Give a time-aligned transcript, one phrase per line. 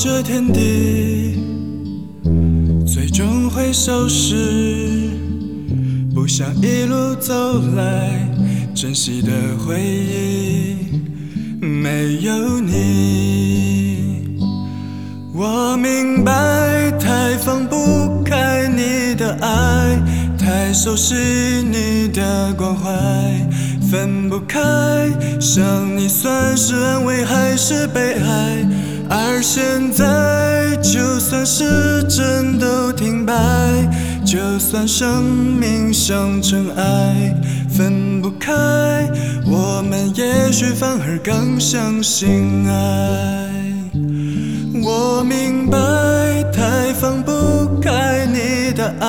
[0.00, 1.42] 这天地
[2.86, 5.10] 最终会消失，
[6.14, 7.34] 不想一路走
[7.74, 8.30] 来
[8.72, 10.86] 珍惜的回忆
[11.60, 14.38] 没有你。
[15.34, 20.00] 我明白，太放不开你的爱，
[20.38, 22.88] 太熟悉你的关怀，
[23.90, 24.60] 分不开，
[25.40, 25.60] 想
[25.96, 28.64] 你算是安慰还是悲哀？
[29.10, 33.34] 而现在，就算时针都停摆，
[34.24, 37.34] 就算生命像尘埃，
[37.70, 38.52] 分不开，
[39.46, 43.48] 我们也许反而更相信爱。
[44.84, 45.78] 我明白，
[46.52, 47.32] 太放不
[47.80, 49.08] 开你的爱，